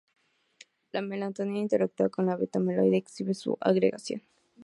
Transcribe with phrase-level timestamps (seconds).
[0.93, 4.23] La melatonina interactúa con la beta-amiloide e inhibe su agregación.